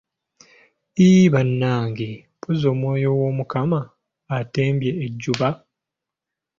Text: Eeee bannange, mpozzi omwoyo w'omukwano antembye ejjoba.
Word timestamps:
Eeee 1.03 1.31
bannange, 1.33 2.09
mpozzi 2.35 2.65
omwoyo 2.73 3.09
w'omukwano 3.19 3.79
antembye 4.35 4.91
ejjoba. 5.05 5.49